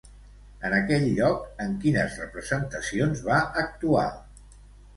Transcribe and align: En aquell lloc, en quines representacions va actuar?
En 0.69 0.75
aquell 0.77 1.05
lloc, 1.19 1.43
en 1.67 1.75
quines 1.85 2.17
representacions 2.23 3.25
va 3.31 3.39
actuar? 3.69 4.11